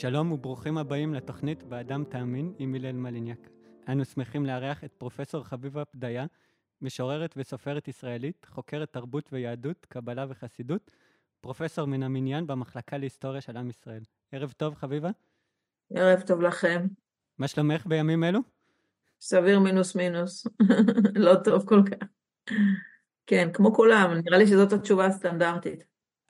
[0.00, 3.50] שלום וברוכים הבאים לתוכנית באדם תאמין עם הלל מליניאק.
[3.88, 6.26] אנו שמחים לארח את פרופסור חביבה פדיה,
[6.82, 10.90] משוררת וסופרת ישראלית, חוקרת תרבות ויהדות, קבלה וחסידות,
[11.40, 14.02] פרופסור מן המניין במחלקה להיסטוריה של עם ישראל.
[14.32, 15.10] ערב טוב, חביבה.
[15.94, 16.86] ערב טוב לכם.
[17.38, 18.40] מה שלומך בימים אלו?
[19.20, 20.46] סביר מינוס מינוס.
[21.26, 22.06] לא טוב כל כך.
[23.26, 25.84] כן, כמו כולם, נראה לי שזאת התשובה הסטנדרטית.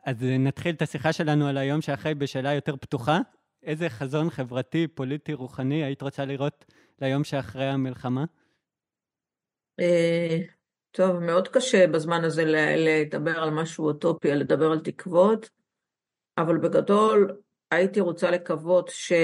[0.07, 3.21] אז נתחיל את השיחה שלנו על היום שאחרי בשאלה יותר פתוחה.
[3.63, 6.65] איזה חזון חברתי, פוליטי, רוחני היית רוצה לראות
[7.01, 8.25] ליום שאחרי המלחמה?
[9.81, 10.39] אה,
[10.91, 12.45] טוב, מאוד קשה בזמן הזה
[12.77, 15.51] לדבר על משהו אוטופי, לדבר על תקוות,
[16.39, 17.37] אבל בגדול
[17.71, 19.19] הייתי רוצה לקוות שכל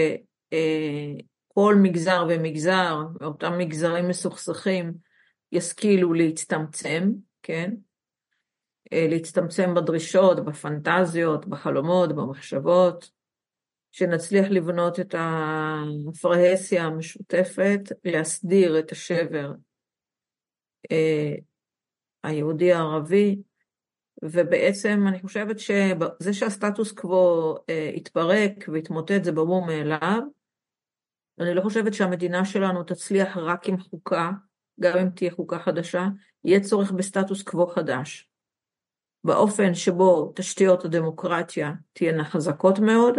[1.74, 4.94] אה, מגזר ומגזר, אותם מגזרים מסוכסכים,
[5.52, 7.10] ישכילו להצטמצם,
[7.42, 7.74] כן?
[8.92, 13.15] אה, להצטמצם בדרישות, בפנטזיות, בחלומות, במחשבות,
[13.98, 19.52] שנצליח לבנות את הפרהסיה המשותפת, להסדיר את השבר
[20.92, 21.34] אה,
[22.24, 23.42] היהודי-ערבי,
[24.22, 30.22] ובעצם אני חושבת שזה שהסטטוס קוו אה, התפרק והתמוטט זה ברור מאליו.
[31.40, 34.30] אני לא חושבת שהמדינה שלנו תצליח רק עם חוקה,
[34.80, 36.06] גם אם תהיה חוקה חדשה,
[36.44, 38.28] יהיה צורך בסטטוס קוו חדש.
[39.24, 43.14] באופן שבו תשתיות הדמוקרטיה תהיינה חזקות מאוד,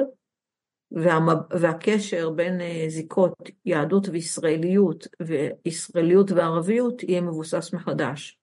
[0.92, 3.34] והקשר בין אה, זיקות
[3.66, 8.40] יהדות וישראליות וישראליות וערביות יהיה מבוסס מחדש.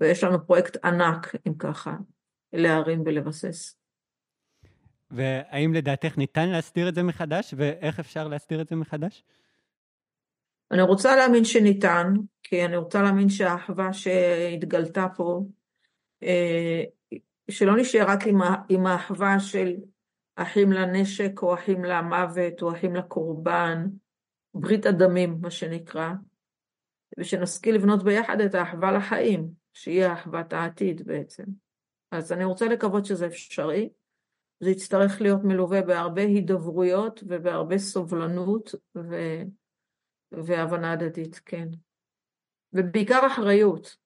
[0.00, 1.96] ויש לנו פרויקט ענק, אם ככה,
[2.52, 3.76] להרים ולבסס.
[5.10, 9.24] והאם לדעתך ניתן להסדיר את זה מחדש, ואיך אפשר להסדיר את זה מחדש?
[10.70, 15.42] אני רוצה להאמין שניתן, כי אני רוצה להאמין שהאחווה שהתגלתה פה,
[16.22, 16.82] אה,
[17.50, 18.20] שלא נשאר רק
[18.68, 19.74] עם האחווה של
[20.36, 23.86] אחים לנשק או אחים למוות או אחים לקורבן,
[24.54, 26.10] ברית הדמים מה שנקרא,
[27.18, 31.44] ושנשכיל לבנות ביחד את האחווה לחיים, שהיא אחוות העתיד בעצם.
[32.10, 33.88] אז אני רוצה לקוות שזה אפשרי,
[34.60, 39.14] זה יצטרך להיות מלווה בהרבה הידברויות ובהרבה סובלנות ו...
[40.32, 41.68] והבנה הדדית, כן.
[42.72, 43.96] ובעיקר אחריות.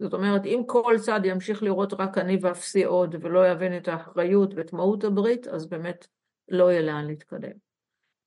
[0.00, 4.54] זאת אומרת, אם כל צד ימשיך לראות רק אני ואפסי עוד ולא יבין את האחריות
[4.56, 6.06] ואת מהות הברית, אז באמת
[6.48, 7.52] לא יהיה לאן להתקדם.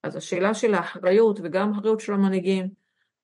[0.03, 2.69] אז השאלה של האחריות וגם האחריות של המנהיגים,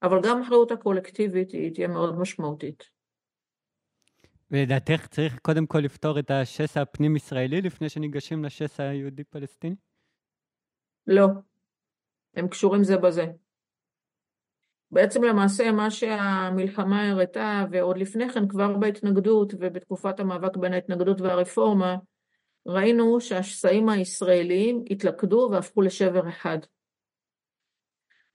[0.03, 2.83] אבל גם האחריות הקולקטיבית היא תהיה מאוד משמעותית.
[4.51, 9.75] ולדעתך צריך קודם כל לפתור את השסע הפנים-ישראלי לפני שניגשים לשסע היהודי-פלסטיני?
[11.07, 11.27] לא.
[12.35, 13.25] הם קשורים זה בזה.
[14.91, 21.95] בעצם למעשה מה שהמלחמה הראתה, ועוד לפני כן כבר בהתנגדות ובתקופת המאבק בין ההתנגדות והרפורמה,
[22.67, 26.57] ראינו שהשסעים הישראליים התלכדו והפכו לשבר אחד.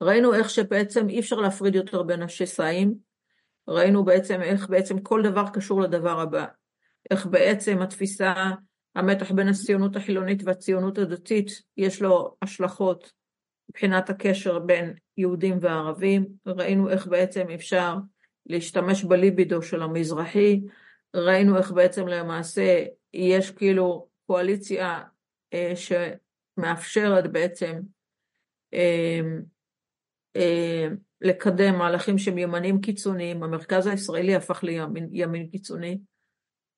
[0.01, 2.95] ראינו איך שבעצם אי אפשר להפריד יותר בין השסעים,
[3.67, 6.45] ראינו בעצם איך בעצם כל דבר קשור לדבר הבא,
[7.11, 8.33] איך בעצם התפיסה,
[8.95, 13.11] המתח בין הציונות החילונית והציונות הדתית, יש לו השלכות
[13.69, 17.95] מבחינת הקשר בין יהודים וערבים, ראינו איך בעצם אפשר
[18.45, 20.61] להשתמש בליבידו של המזרחי,
[21.15, 25.03] ראינו איך בעצם למעשה יש כאילו קואליציה
[25.53, 27.79] אה, שמאפשרת בעצם
[28.73, 29.19] אה,
[30.35, 30.87] אה,
[31.21, 35.97] לקדם מהלכים שהם ימנים קיצוניים, המרכז הישראלי הפך לימין קיצוני.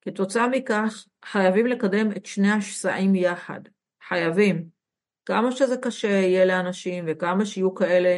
[0.02, 3.60] כתוצאה מכך חייבים לקדם את שני השסעים יחד,
[4.08, 4.77] חייבים.
[5.28, 8.18] כמה שזה קשה יהיה לאנשים וכמה שיהיו כאלה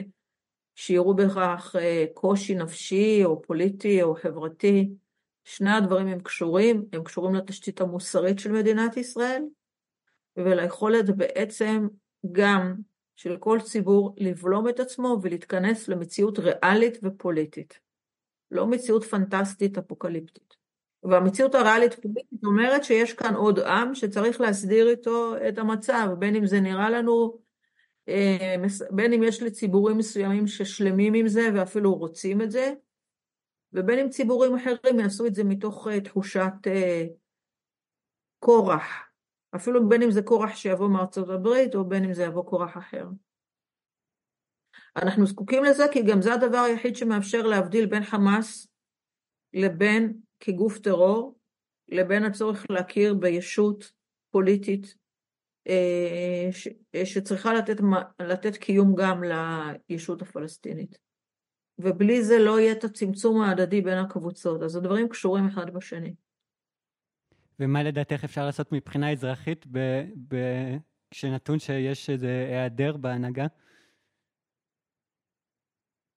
[0.75, 4.89] שיראו בכך אה, קושי נפשי או פוליטי או חברתי,
[5.43, 9.43] שני הדברים הם קשורים, הם קשורים לתשתית המוסרית של מדינת ישראל
[10.37, 11.87] וליכולת בעצם
[12.31, 12.75] גם
[13.15, 17.79] של כל ציבור לבלום את עצמו ולהתכנס למציאות ריאלית ופוליטית,
[18.51, 20.58] לא מציאות פנטסטית אפוקליפטית.
[21.03, 26.45] והמציאות הריאלית פוליטית אומרת שיש כאן עוד עם שצריך להסדיר איתו את המצב, בין אם
[26.45, 27.37] זה נראה לנו,
[28.09, 28.55] אה,
[28.91, 32.73] בין אם יש לציבורים מסוימים ששלמים עם זה ואפילו רוצים את זה,
[33.73, 37.05] ובין אם ציבורים אחרים יעשו את זה מתוך אה, תחושת אה,
[38.39, 39.09] כורח,
[39.55, 43.05] אפילו בין אם זה כורח שיבוא מארצות הברית או בין אם זה יבוא כורח אחר.
[44.95, 48.67] אנחנו זקוקים לזה כי גם זה הדבר היחיד שמאפשר להבדיל בין חמאס
[49.53, 51.35] לבין כגוף טרור
[51.87, 53.91] לבין הצורך להכיר בישות
[54.31, 54.95] פוליטית
[55.67, 56.49] אה,
[57.03, 57.77] שצריכה לתת,
[58.19, 59.23] לתת קיום גם
[59.89, 60.99] לישות הפלסטינית.
[61.79, 66.13] ובלי זה לא יהיה את הצמצום ההדדי בין הקבוצות, אז הדברים קשורים אחד בשני.
[67.59, 69.65] ומה לדעתך אפשר לעשות מבחינה אזרחית
[71.11, 73.47] כשנתון שיש איזה היעדר בהנהגה?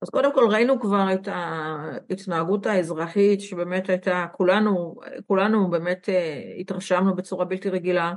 [0.02, 4.96] אז קודם כל ראינו כבר את ההתנהגות האזרחית שבאמת הייתה, כולנו,
[5.26, 8.14] כולנו באמת אה, התרשמנו בצורה בלתי רגילה.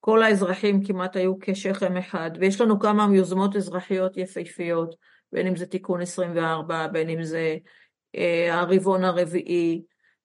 [0.00, 4.94] כל האזרחים כמעט היו כשכם אחד, ויש לנו כמה יוזמות אזרחיות יפהפיות,
[5.32, 7.56] בין אם זה תיקון 24, בין אם זה
[8.16, 9.82] אה, הרבעון הרביעי.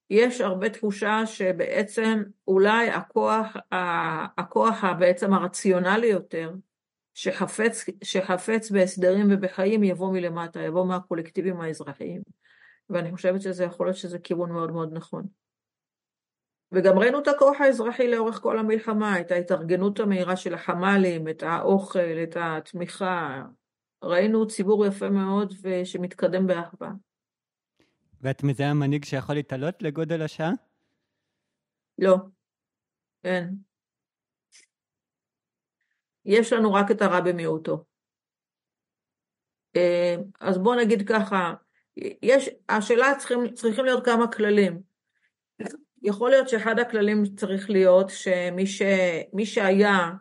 [0.09, 3.57] יש הרבה תחושה שבעצם אולי הכוח,
[4.37, 6.51] הכוח בעצם הרציונלי יותר,
[7.13, 12.21] שחפץ, שחפץ בהסדרים ובחיים יבוא מלמטה, יבוא מהקולקטיבים האזרחיים.
[12.89, 15.27] ואני חושבת שזה יכול להיות שזה כיוון מאוד מאוד נכון.
[16.71, 22.23] וגם ראינו את הכוח האזרחי לאורך כל המלחמה, את ההתארגנות המהירה של החמ"לים, את האוכל,
[22.23, 23.43] את התמיכה.
[24.03, 26.91] ראינו ציבור יפה מאוד ושמתקדם באחווה.
[28.21, 30.51] ואת מזהה מנהיג שיכול להתעלות לגודל השעה?
[31.97, 32.17] לא,
[33.23, 33.72] אין.
[36.25, 37.83] יש לנו רק את הרע במיעוטו.
[39.75, 41.53] אה, אז בואו נגיד ככה,
[42.21, 44.81] יש, השאלה צריכים, צריכים להיות כמה כללים.
[46.03, 48.81] יכול להיות שאחד הכללים צריך להיות שמי ש,
[49.33, 50.11] מי שהיה,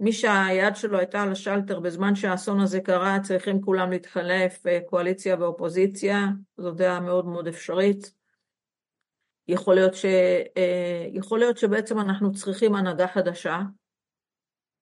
[0.00, 5.36] מי שהיד שלו הייתה על השלטר בזמן שהאסון הזה קרה, צריכים כולם להתחלף, אה, קואליציה
[5.40, 6.26] ואופוזיציה,
[6.56, 8.12] זו דעה מאוד מאוד אפשרית.
[9.48, 10.04] יכול להיות, ש,
[10.56, 13.60] אה, יכול להיות שבעצם אנחנו צריכים הנהגה חדשה,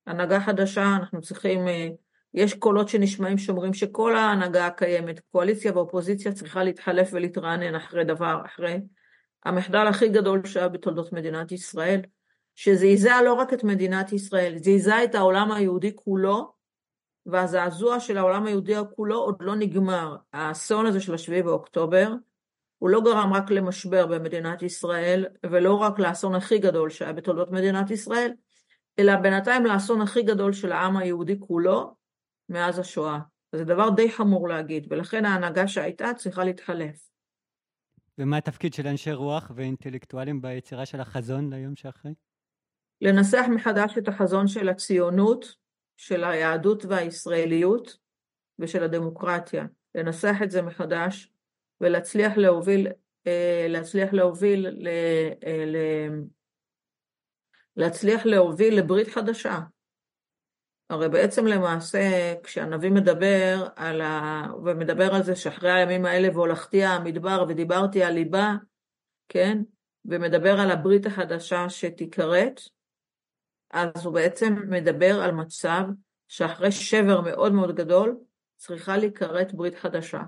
[0.07, 1.89] הנהגה חדשה, אנחנו צריכים, אה,
[2.35, 8.81] יש קולות שנשמעים שאומרים שכל ההנהגה הקיימת, קואליציה ואופוזיציה צריכה להתחלף ולהתרענן אחרי דבר, אחרי
[9.45, 12.01] המחדל הכי גדול שהיה בתולדות מדינת ישראל,
[12.55, 16.55] שזעזע לא רק את מדינת ישראל, זעזע את העולם היהודי כולו,
[17.27, 20.17] והזעזוע של העולם היהודי כולו עוד לא נגמר.
[20.33, 22.13] האסון הזה של השביעי באוקטובר,
[22.79, 27.91] הוא לא גרם רק למשבר במדינת ישראל, ולא רק לאסון הכי גדול שהיה בתולדות מדינת
[27.91, 28.33] ישראל,
[28.99, 31.95] אלא בינתיים לאסון הכי גדול של העם היהודי כולו
[32.49, 33.19] מאז השואה.
[33.53, 37.09] זה דבר די חמור להגיד, ולכן ההנהגה שהייתה צריכה להתחלף.
[38.19, 42.15] ומה התפקיד של אנשי רוח ואינטלקטואלים ביצירה של החזון ליום שאחרי?
[43.01, 45.57] לנסח מחדש את החזון של הציונות,
[45.97, 47.97] של היהדות והישראליות
[48.59, 49.67] ושל הדמוקרטיה.
[49.95, 51.33] לנסח את זה מחדש
[51.81, 52.89] ולהצליח להוביל,
[53.27, 54.89] אה, להצליח להוביל ל,
[55.47, 55.77] אה, ל,
[57.77, 59.59] להצליח להוביל לברית חדשה.
[60.91, 64.43] הרי בעצם למעשה כשהנביא מדבר על ה...
[64.65, 68.55] ומדבר על זה שאחרי הימים האלה והולכתי המדבר ודיברתי על ליבה,
[69.29, 69.63] כן?
[70.05, 72.61] ומדבר על הברית החדשה שתיכרת,
[73.71, 75.83] אז הוא בעצם מדבר על מצב
[76.29, 78.17] שאחרי שבר מאוד מאוד גדול
[78.57, 80.23] צריכה להיכרת ברית חדשה.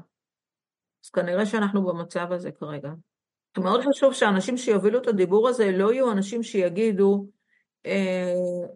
[1.04, 2.90] אז כנראה שאנחנו במצב הזה כרגע.
[3.58, 7.26] מאוד חשוב שאנשים שיובילו את הדיבור הזה לא יהיו אנשים שיגידו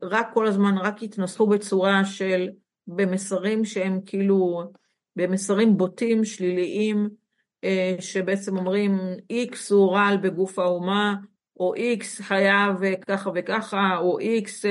[0.02, 2.48] רק כל הזמן, רק יתנסחו בצורה של,
[2.86, 4.62] במסרים שהם כאילו,
[5.16, 7.08] במסרים בוטים, שליליים,
[7.64, 8.98] אה, שבעצם אומרים
[9.32, 11.14] X הוא רעל בגוף האומה,
[11.56, 12.74] או X חייב
[13.06, 14.66] ככה וככה, או X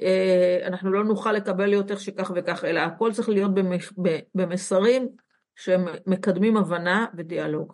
[0.00, 3.50] אה, אנחנו לא נוכל לקבל יותר שכך וכך, אלא הכל צריך להיות
[4.34, 5.08] במסרים
[5.56, 7.72] שמקדמים הבנה ודיאלוג.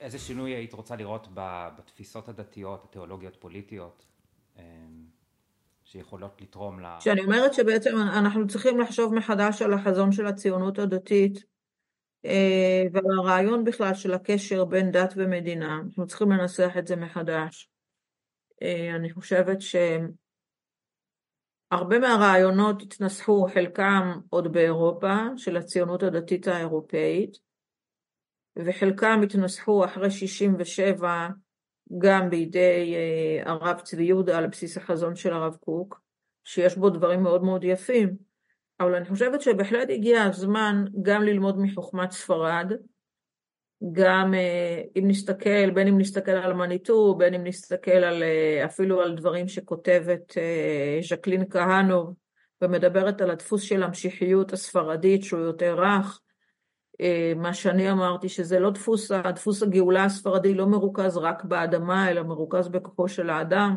[0.00, 4.06] איזה שינוי היית רוצה לראות בתפיסות הדתיות, התיאולוגיות פוליטיות?
[4.58, 5.06] אמ,
[5.84, 6.86] שיכולות לתרום ל...
[7.00, 11.44] שאני אומרת שבעצם אנחנו צריכים לחשוב מחדש על החזון של הציונות הדתית
[12.24, 17.70] אה, ועל הרעיון בכלל של הקשר בין דת ומדינה, אנחנו צריכים לנסח את זה מחדש.
[18.62, 19.98] אה, אני חושבת שהרבה
[21.98, 27.38] מהרעיונות התנסחו, חלקם עוד באירופה, של הציונות הדתית האירופאית,
[28.56, 31.28] וחלקם התנסחו אחרי 67'
[31.98, 36.00] גם בידי אה, הרב צבי יהודה על בסיס החזון של הרב קוק,
[36.44, 38.16] שיש בו דברים מאוד מאוד יפים,
[38.80, 42.72] אבל אני חושבת שבהחלט הגיע הזמן גם ללמוד מחוכמת ספרד,
[43.92, 49.00] גם אה, אם נסתכל, בין אם נסתכל על מניטו, בין אם נסתכל על, אה, אפילו
[49.00, 50.34] על דברים שכותבת
[51.08, 52.14] ז'קלין כהנוב,
[52.62, 56.20] ומדברת על הדפוס של המשיחיות הספרדית שהוא יותר רך,
[57.36, 62.68] מה שאני אמרתי, שזה לא דפוס, דפוס הגאולה הספרדי לא מרוכז רק באדמה, אלא מרוכז
[62.68, 63.76] בכוחו של האדם.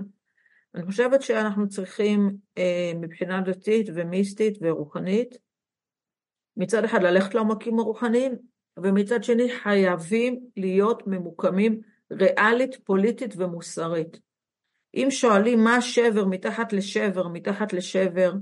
[0.76, 5.38] אני חושבת שאנחנו צריכים אה, מבחינה דתית ומיסטית ורוחנית,
[6.58, 8.36] מצד אחד ללכת לעומקים הרוחניים,
[8.80, 14.20] ומצד שני חייבים להיות ממוקמים ריאלית, פוליטית ומוסרית.
[14.96, 18.34] אם שואלים מה השבר מתחת לשבר, מתחת לשבר,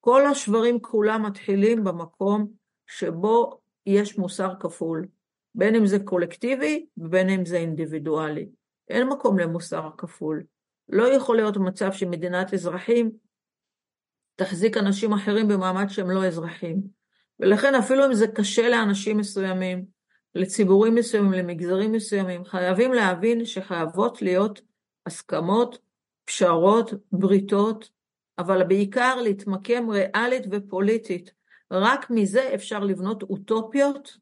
[0.00, 2.46] כל השברים כולם מתחילים במקום
[2.86, 5.06] שבו יש מוסר כפול,
[5.54, 8.48] בין אם זה קולקטיבי ובין אם זה אינדיבידואלי.
[8.88, 10.42] אין מקום למוסר כפול.
[10.88, 13.10] לא יכול להיות מצב שמדינת אזרחים
[14.36, 16.82] תחזיק אנשים אחרים במעמד שהם לא אזרחים.
[17.40, 19.84] ולכן אפילו אם זה קשה לאנשים מסוימים,
[20.34, 24.60] לציבורים מסוימים, למגזרים מסוימים, חייבים להבין שחייבות להיות
[25.06, 25.78] הסכמות,
[26.24, 27.90] פשרות, בריתות,
[28.38, 31.32] אבל בעיקר להתמקם ריאלית ופוליטית.
[31.72, 34.18] רק מזה אפשר לבנות אוטופיות,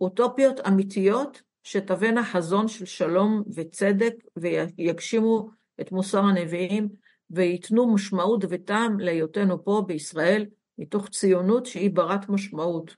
[0.00, 6.88] אוטופיות אמיתיות, שתבאנה חזון של שלום וצדק ויגשימו את מוסר הנביאים
[7.30, 10.46] וייתנו משמעות וטעם להיותנו פה בישראל
[10.78, 12.96] מתוך ציונות שהיא ברת משמעות,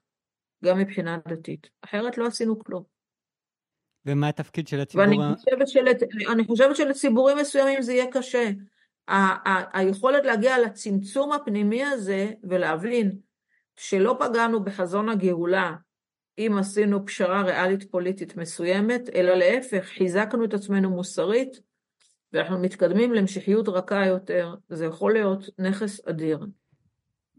[0.65, 1.71] גם מבחינה דתית.
[1.83, 2.83] אחרת לא עשינו כלום.
[4.07, 5.07] ומה התפקיד של הציבור?
[5.07, 5.85] ואני חושבת, של...
[6.33, 8.51] אני חושבת שלציבורים מסוימים זה יהיה קשה.
[9.09, 13.19] ה- ה- היכולת להגיע לצמצום הפנימי הזה ולהבין
[13.77, 15.75] שלא פגענו בחזון הגאולה
[16.39, 21.61] אם עשינו פשרה ריאלית פוליטית מסוימת, אלא להפך, חיזקנו את עצמנו מוסרית
[22.33, 26.47] ואנחנו מתקדמים להמשכיות רכה יותר, זה יכול להיות נכס אדיר.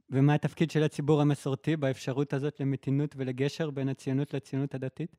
[0.10, 5.15] ומה התפקיד של הציבור המסורתי באפשרות הזאת למתינות ולגשר בין הציונות לציונות הדתית?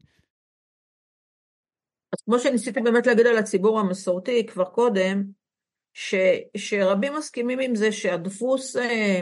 [2.13, 5.25] אז כמו שניסיתי באמת להגיד על הציבור המסורתי כבר קודם,
[5.93, 6.15] ש,
[6.57, 9.21] שרבים מסכימים עם זה שהדפוס, אה,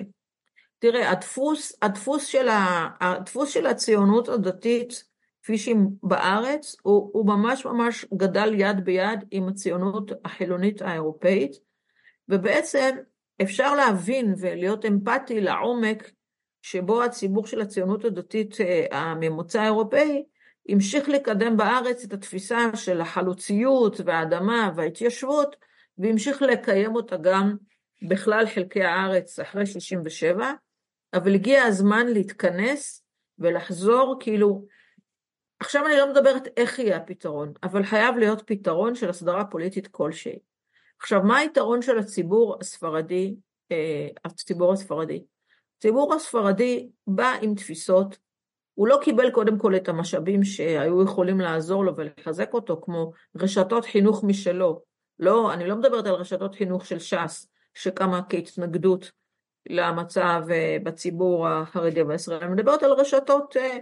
[0.90, 5.05] תראה, הדפוס, הדפוס, של, ה, הדפוס של הציונות הדתית,
[5.43, 11.52] כפי שהיא בארץ, הוא, הוא ממש ממש גדל יד ביד עם הציונות החילונית האירופאית,
[12.28, 12.97] ובעצם
[13.43, 16.11] אפשר להבין ולהיות אמפתי לעומק
[16.62, 20.25] שבו הציבור של הציונות הדתית אה, הממוצע האירופאי
[20.69, 25.57] המשיך לקדם בארץ את התפיסה של החלוציות והאדמה וההתיישבות
[25.99, 27.57] והמשיך לקיים אותה גם
[28.02, 30.52] בכלל חלקי הארץ אחרי 67,
[31.16, 33.04] אבל הגיע הזמן להתכנס
[33.38, 34.64] ולחזור כאילו,
[35.61, 40.38] עכשיו אני לא מדברת איך יהיה הפתרון, אבל חייב להיות פתרון של הסדרה פוליטית כלשהי.
[41.00, 43.37] עכשיו, מה היתרון של הציבור הספרדי,
[43.73, 45.25] אה, הציבור הספרדי?
[45.76, 48.18] הציבור הספרדי בא עם תפיסות,
[48.75, 53.85] הוא לא קיבל קודם כל את המשאבים שהיו יכולים לעזור לו ולחזק אותו, כמו רשתות
[53.85, 54.82] חינוך משלו.
[55.18, 59.12] לא, אני לא מדברת על רשתות חינוך של ש"ס, שקמה כהתנגדות
[59.70, 63.78] למצב אה, בציבור החרדי והישראלי, אני מדברת על רשתות, אה,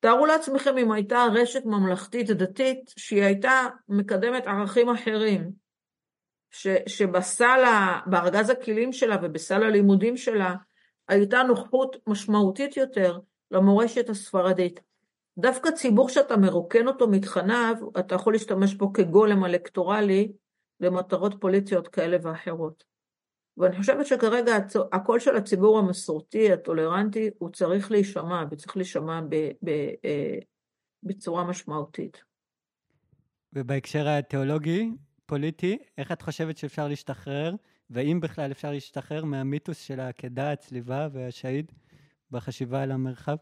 [0.00, 5.50] תארו לעצמכם אם הייתה רשת ממלכתית דתית שהיא הייתה מקדמת ערכים אחרים,
[6.50, 7.64] ש, שבסל,
[8.06, 10.54] בארגז הכלים שלה ובסל הלימודים שלה
[11.08, 13.18] הייתה נוחות משמעותית יותר
[13.50, 14.80] למורשת הספרדית.
[15.38, 20.32] דווקא ציבור שאתה מרוקן אותו מתכניו, אתה יכול להשתמש בו כגולם אלקטורלי
[20.80, 22.91] למטרות פוליטיות כאלה ואחרות.
[23.56, 24.52] ואני חושבת שכרגע
[24.92, 29.68] הקול של הציבור המסורתי, הטולרנטי, הוא צריך להישמע, וצריך להישמע ב, ב,
[30.04, 30.38] אה,
[31.02, 32.22] בצורה משמעותית.
[33.52, 34.90] ובהקשר התיאולוגי,
[35.26, 37.54] פוליטי, איך את חושבת שאפשר להשתחרר,
[37.90, 41.72] ואם בכלל אפשר להשתחרר מהמיתוס של העקדה, הצליבה והשהיד
[42.30, 43.36] בחשיבה על המרחב?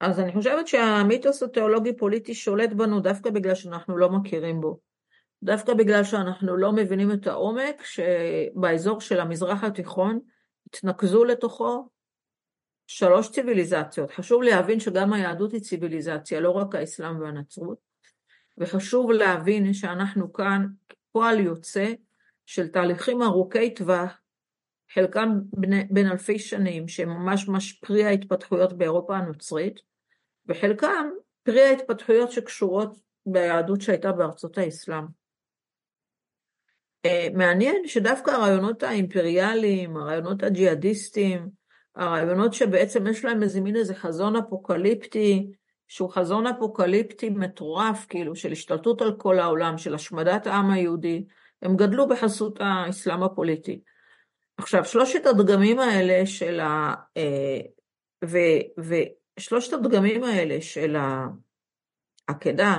[0.00, 4.87] אז אני חושבת שהמיתוס התיאולוגי-פוליטי שולט בנו דווקא בגלל שאנחנו לא מכירים בו.
[5.42, 10.20] דווקא בגלל שאנחנו לא מבינים את העומק שבאזור של המזרח התיכון
[10.66, 11.88] התנקזו לתוכו
[12.86, 14.10] שלוש ציוויליזציות.
[14.10, 17.78] חשוב להבין שגם היהדות היא ציוויליזציה, לא רק האסלאם והנצרות.
[18.58, 20.66] וחשוב להבין שאנחנו כאן
[21.12, 21.92] פועל יוצא
[22.46, 24.20] של תהליכים ארוכי טווח,
[24.94, 25.28] חלקם
[25.90, 29.80] בין אלפי שנים, שהם ממש ממש פרי ההתפתחויות באירופה הנוצרית,
[30.46, 31.10] וחלקם
[31.42, 35.17] פרי ההתפתחויות שקשורות ביהדות שהייתה בארצות האסלאם.
[37.04, 41.48] אה, מעניין שדווקא הרעיונות האימפריאליים, הרעיונות הג'יהאדיסטיים,
[41.96, 45.50] הרעיונות שבעצם יש להם איזה מין איזה חזון אפוקליפטי,
[45.88, 51.24] שהוא חזון אפוקליפטי מטורף, כאילו, של השתלטות על כל העולם, של השמדת העם היהודי,
[51.62, 53.80] הם גדלו בחסות האסלאם הפוליטי.
[54.58, 56.94] עכשיו, שלושת הדגמים האלה של ה...
[57.16, 57.60] אה,
[58.24, 58.38] ו,
[59.38, 60.96] ושלושת הדגמים האלה של
[62.28, 62.78] העקדה,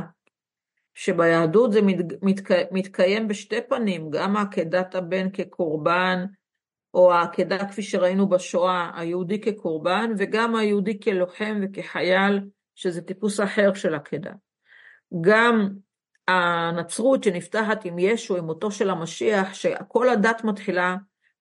[1.00, 6.26] שביהדות זה מת, מתק, מתקיים בשתי פנים, גם העקדת הבן כקורבן,
[6.94, 12.42] או העקדה כפי שראינו בשואה, היהודי כקורבן, וגם היהודי כלוחם וכחייל,
[12.76, 14.32] שזה טיפוס אחר של עקדה.
[15.22, 15.70] גם
[16.28, 20.96] הנצרות שנפתחת עם ישו, עם מותו של המשיח, שכל הדת מתחילה,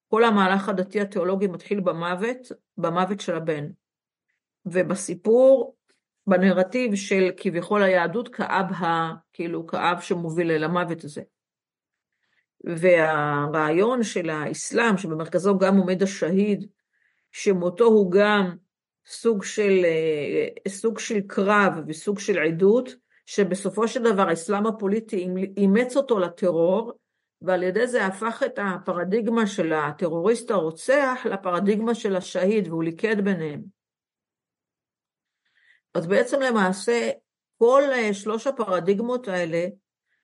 [0.08, 3.66] כל המהלך הדתי התיאולוגי מתחיל במוות, במוות של הבן.
[4.66, 5.76] ובסיפור,
[6.28, 9.14] בנרטיב של כביכול היהדות כאב ה...
[9.32, 11.22] כאילו כאב שמוביל אל המוות הזה.
[12.64, 16.66] והרעיון של האסלאם, שבמרכזו גם עומד השהיד,
[17.32, 18.56] שמותו הוא גם
[19.06, 22.94] סוג של, אה, סוג של קרב וסוג של עדות,
[23.26, 26.92] שבסופו של דבר האסלאם הפוליטי אימץ אותו לטרור,
[27.42, 33.77] ועל ידי זה הפך את הפרדיגמה של הטרוריסט הרוצח לפרדיגמה של השהיד, והוא ליכד ביניהם.
[35.94, 37.10] אז בעצם למעשה
[37.58, 39.66] כל אה, שלוש הפרדיגמות האלה,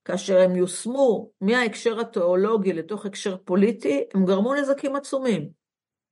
[0.05, 5.49] כאשר הם יושמו מההקשר התיאולוגי לתוך הקשר פוליטי, הם גרמו נזקים עצומים.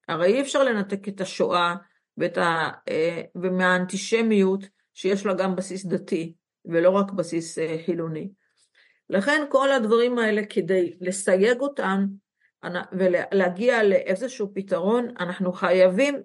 [0.08, 1.76] הרי אי אפשר לנתק את השואה
[2.18, 6.34] ואת ה, אה, ומהאנטישמיות שיש לה גם בסיס דתי
[6.66, 8.30] ולא רק בסיס אה, חילוני.
[9.10, 12.06] לכן כל הדברים האלה כדי לסייג אותם
[12.92, 16.22] ולהגיע לאיזשהו פתרון, אנחנו חייבים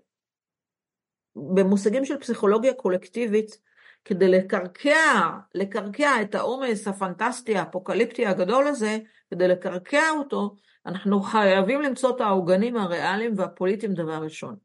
[1.37, 3.58] במושגים של פסיכולוגיה קולקטיבית,
[4.04, 8.99] כדי לקרקע, לקרקע את העומס הפנטסטי האפוקליפטי הגדול הזה,
[9.30, 10.56] כדי לקרקע אותו,
[10.87, 14.56] אנחנו חייבים למצוא את העוגנים הריאליים והפוליטיים דבר ראשון.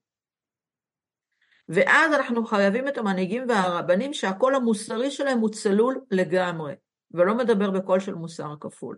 [1.69, 6.73] ואז אנחנו חייבים את המנהיגים והרבנים שהקול המוסרי שלהם הוא צלול לגמרי,
[7.11, 8.97] ולא מדבר בקול של מוסר כפול.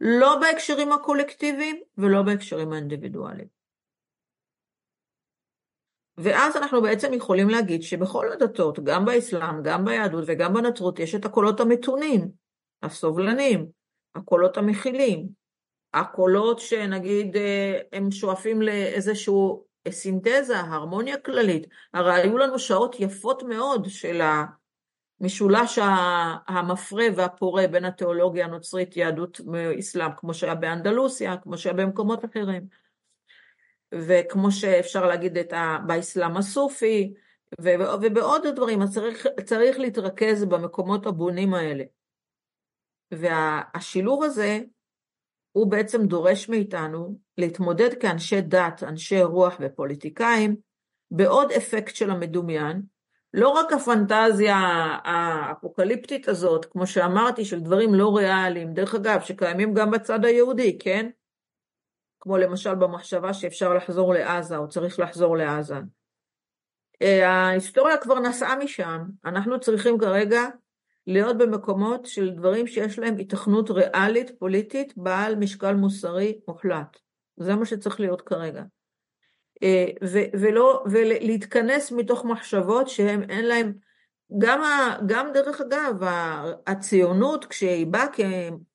[0.00, 3.63] לא בהקשרים הקולקטיביים ולא בהקשרים האינדיבידואליים.
[6.18, 11.24] ואז אנחנו בעצם יכולים להגיד שבכל הדתות, גם באסלאם, גם ביהדות וגם בנצרות, יש את
[11.24, 12.28] הקולות המתונים,
[12.82, 13.66] הסובלנים,
[14.14, 15.28] הקולות המכילים,
[15.94, 21.66] הקולות שנגיד אה, הם שואפים לאיזשהו סינתזה, הרמוניה כללית.
[21.94, 24.20] הרי היו לנו שעות יפות מאוד של
[25.20, 25.78] המשולש
[26.46, 32.83] המפרה והפורה בין התיאולוגיה הנוצרית, יהדות ואסלאם, כמו שהיה באנדלוסיה, כמו שהיה במקומות אחרים.
[33.94, 35.78] וכמו שאפשר להגיד את ה...
[35.86, 37.14] באסלאם הסופי,
[37.60, 41.84] ובעוד דברים, אז צריך, צריך להתרכז במקומות הבונים האלה.
[43.10, 44.58] והשילוב הזה,
[45.52, 50.56] הוא בעצם דורש מאיתנו להתמודד כאנשי דת, אנשי רוח ופוליטיקאים,
[51.10, 52.82] בעוד אפקט של המדומיין,
[53.34, 54.56] לא רק הפנטזיה
[55.04, 61.10] האפוקליפטית הזאת, כמו שאמרתי, של דברים לא ריאליים, דרך אגב, שקיימים גם בצד היהודי, כן?
[62.24, 65.76] כמו למשל במחשבה שאפשר לחזור לעזה או צריך לחזור לעזה.
[67.02, 70.42] אה, ההיסטוריה כבר נסעה משם, אנחנו צריכים כרגע
[71.06, 76.96] להיות במקומות של דברים שיש להם התכנות ריאלית, פוליטית, בעל משקל מוסרי מוחלט.
[77.36, 78.62] זה מה שצריך להיות כרגע.
[79.62, 83.72] אה, ו- ולא, ולהתכנס מתוך מחשבות שהם אין להם,
[84.38, 85.94] גם, ה, גם דרך אגב,
[86.66, 88.20] הציונות כשהיא באה כ-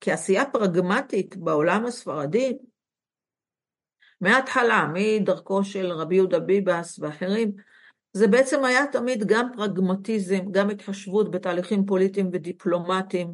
[0.02, 2.58] כעשייה פרגמטית בעולם הספרדי,
[4.22, 7.52] מההתחלה, מדרכו של רבי יהודה ביבס ואחרים,
[8.14, 13.34] זה בעצם היה תמיד גם פרגמטיזם, גם התחשבות בתהליכים פוליטיים ודיפלומטיים,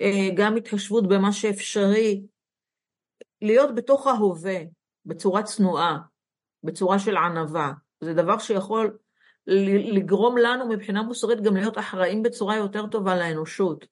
[0.00, 2.22] אה, גם התחשבות במה שאפשרי,
[3.42, 4.58] להיות בתוך ההווה
[5.06, 5.98] בצורה צנועה,
[6.64, 7.72] בצורה של ענווה.
[8.00, 8.98] זה דבר שיכול
[9.92, 13.86] לגרום לנו מבחינה מוסרית גם להיות אחראים בצורה יותר טובה לאנושות,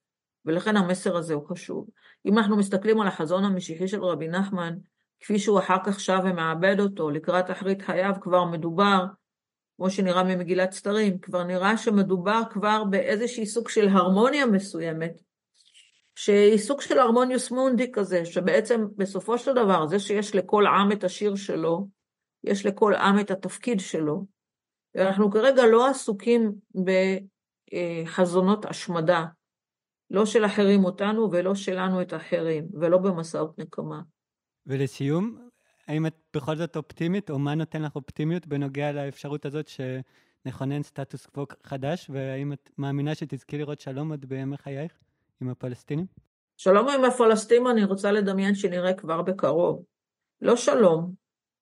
[0.45, 1.87] ולכן המסר הזה הוא חשוב.
[2.27, 4.77] אם אנחנו מסתכלים על החזון המשיחי של רבי נחמן,
[5.21, 9.05] כפי שהוא אחר כך שב ומעבד אותו לקראת אחרית חייו, כבר מדובר,
[9.77, 15.21] כמו שנראה ממגילת סתרים, כבר נראה שמדובר כבר באיזשהי סוג של הרמוניה מסוימת,
[16.15, 21.05] שהיא סוג של הרמוניוס מונדי כזה, שבעצם בסופו של דבר, זה שיש לכל עם את
[21.05, 21.87] השיר שלו,
[22.45, 24.25] יש לכל עם את התפקיד שלו,
[24.95, 26.53] ואנחנו כרגע לא עסוקים
[27.65, 29.25] בחזונות השמדה,
[30.11, 34.01] לא של אחרים אותנו ולא שלנו את האחרים, ולא במסעות נקמה.
[34.67, 35.49] ולסיום,
[35.89, 41.27] האם את בכל זאת אופטימית, או מה נותן לך אופטימיות בנוגע לאפשרות הזאת שנכונן סטטוס
[41.27, 44.93] קוו חדש, והאם את מאמינה שתזכי לראות שלום עוד בימי חייך
[45.41, 46.07] עם הפלסטינים?
[46.57, 49.85] שלום עם הפלסטינים אני רוצה לדמיין שנראה כבר בקרוב.
[50.41, 51.13] לא שלום.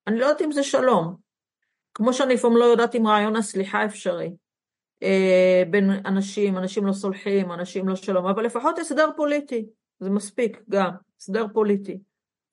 [0.07, 1.17] אני לא יודעת אם זה שלום.
[1.95, 4.31] כמו שאני לפעמים לא יודעת אם רעיון הסליחה אפשרי.
[5.03, 9.67] אה, בין אנשים, אנשים לא סולחים, אנשים לא שלום, אבל לפחות הסדר פוליטי,
[10.01, 11.99] זה מספיק גם, הסדר פוליטי.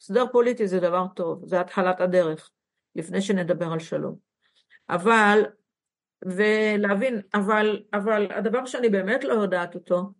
[0.02, 2.50] הסדר פוליטי זה דבר טוב, זה התחלת הדרך,
[2.96, 4.16] לפני שנדבר על שלום.
[4.90, 5.42] אבל,
[6.26, 10.14] ולהבין, אבל, אבל הדבר שאני באמת לא יודעת אותו,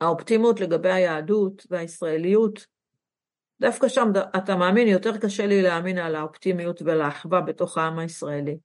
[0.00, 2.66] האופטימות לגבי היהדות והישראליות,
[3.60, 8.58] דווקא שם אתה מאמין, יותר קשה לי להאמין על האופטימיות ולאחווה בתוך העם הישראלי.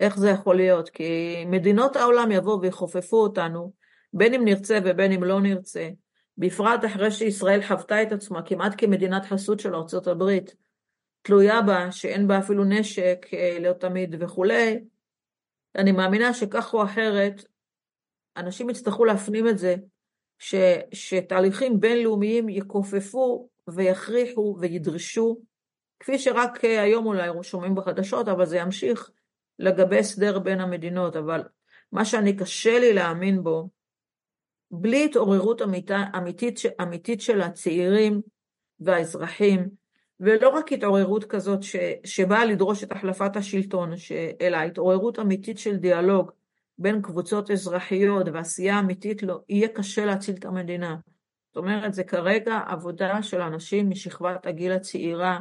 [0.00, 0.88] איך זה יכול להיות?
[0.88, 3.72] כי מדינות העולם יבואו ויכופפו אותנו,
[4.12, 5.88] בין אם נרצה ובין אם לא נרצה,
[6.38, 10.54] בפרט אחרי שישראל חוותה את עצמה כמעט כמדינת חסות של ארצות הברית,
[11.22, 14.84] תלויה בה, שאין בה אפילו נשק אה, לא תמיד וכולי,
[15.76, 17.44] אני מאמינה שכך או אחרת,
[18.36, 19.74] אנשים יצטרכו להפנים את זה,
[20.38, 20.54] ש,
[20.92, 25.40] שתהליכים בינלאומיים יכופפו ויכריחו וידרשו,
[26.00, 29.10] כפי שרק אה, היום אולי שומעים בחדשות, אבל זה ימשיך
[29.58, 31.42] לגבי הסדר בין המדינות, אבל
[31.92, 33.68] מה שאני קשה לי להאמין בו,
[34.70, 38.20] בלי התעוררות אמיתית, אמיתית של הצעירים
[38.80, 39.68] והאזרחים,
[40.20, 45.76] ולא רק התעוררות כזאת ש, שבאה לדרוש את החלפת השלטון, ש, אלא התעוררות אמיתית של
[45.76, 46.30] דיאלוג
[46.78, 50.96] בין קבוצות אזרחיות ועשייה אמיתית, לא, יהיה קשה להציל את המדינה.
[51.48, 55.40] זאת אומרת, זה כרגע עבודה של אנשים משכבת הגיל הצעירה,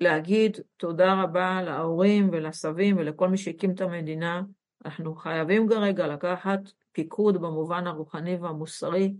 [0.00, 4.42] להגיד תודה רבה להורים ולסבים ולכל מי שהקים את המדינה.
[4.84, 6.60] אנחנו חייבים כרגע לקחת
[6.92, 9.14] פיקוד במובן הרוחני והמוסרי,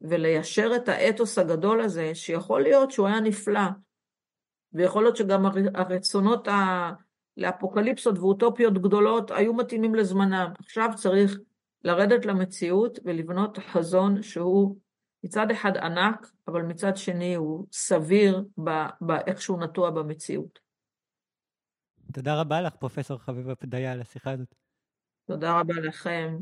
[0.00, 3.68] וליישר את האתוס הגדול הזה, שיכול להיות שהוא היה נפלא,
[4.72, 6.90] ויכול להיות שגם הרצונות ה...
[7.38, 10.52] לאפוקליפסות ואוטופיות גדולות היו מתאימים לזמנם.
[10.58, 11.38] עכשיו צריך
[11.84, 14.76] לרדת למציאות ולבנות חזון שהוא
[15.24, 18.44] מצד אחד ענק, אבל מצד שני הוא סביר
[19.00, 20.58] באיך שהוא נטוע במציאות.
[22.12, 24.54] תודה רבה לך, פרופסור חביבה פדיה, על השיחה הזאת.
[25.26, 26.38] תודה רבה לכם.